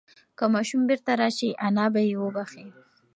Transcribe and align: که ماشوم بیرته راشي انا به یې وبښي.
که 0.37 0.45
ماشوم 0.53 0.81
بیرته 0.89 1.13
راشي 1.21 1.49
انا 1.67 1.85
به 1.93 2.01
یې 2.09 2.15
وبښي. 2.21 2.65